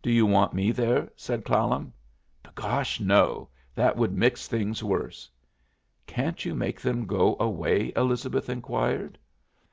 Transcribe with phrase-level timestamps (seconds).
[0.00, 1.92] "Do you want me there?" said Clallam.
[2.44, 3.48] "Begosh, no!
[3.74, 5.28] That would mix things worse."
[6.06, 9.18] "Can't you make them go away?" Elizabeth inquired.